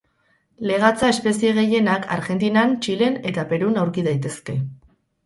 Legatza 0.69 1.09
espezie 1.15 1.51
gehienak 1.57 2.07
Argentinan, 2.15 2.73
Txilen 2.87 3.19
eta 3.33 3.45
Perun 3.53 3.79
aurki 3.83 4.07
daitezke. 4.09 4.57